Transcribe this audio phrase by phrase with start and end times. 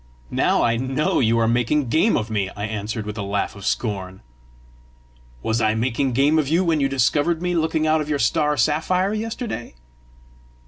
[0.31, 3.67] "Now I KNOW you are making game of me!" I answered, with a laugh of
[3.67, 4.21] scorn.
[5.43, 8.57] "Was I making game of you when you discovered me looking out of your star
[8.57, 9.75] sapphire yesterday?"